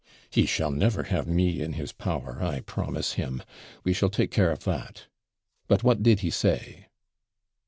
'He 0.31 0.47
shall 0.47 0.71
never 0.71 1.03
have 1.03 1.27
me 1.27 1.61
in 1.61 1.73
his 1.73 1.91
power, 1.91 2.41
I 2.41 2.61
promise 2.61 3.13
him. 3.13 3.43
We 3.83 3.93
shall 3.93 4.09
take 4.09 4.31
care 4.31 4.49
of 4.49 4.63
that. 4.63 5.05
But 5.67 5.83
what 5.83 6.01
did 6.01 6.21
he 6.21 6.31
say?' 6.31 6.87